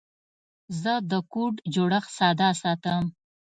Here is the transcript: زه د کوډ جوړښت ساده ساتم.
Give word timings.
زه 0.81 0.93
د 1.11 1.13
کوډ 1.31 1.53
جوړښت 1.73 2.09
ساده 2.17 2.49
ساتم. 2.61 3.03